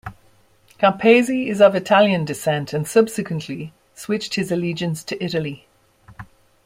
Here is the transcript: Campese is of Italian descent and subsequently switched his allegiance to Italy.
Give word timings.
Campese 0.79 1.47
is 1.47 1.61
of 1.61 1.75
Italian 1.75 2.25
descent 2.25 2.73
and 2.73 2.87
subsequently 2.87 3.71
switched 3.93 4.33
his 4.33 4.51
allegiance 4.51 5.03
to 5.03 5.23
Italy. 5.23 5.67